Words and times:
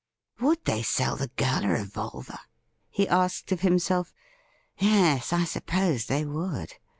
'Would 0.41 0.65
they 0.65 0.81
sell 0.81 1.15
the 1.15 1.27
girl 1.27 1.63
a 1.63 1.67
revolver.?' 1.67 2.39
he 2.89 3.07
asked 3.07 3.51
of 3.51 3.59
him 3.61 3.77
self. 3.77 4.15
'Yes, 4.79 5.31
I 5.31 5.43
suppose 5.43 6.07
they 6.07 6.25
would. 6.25 6.73